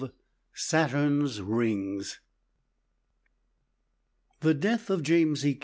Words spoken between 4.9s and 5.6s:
James E.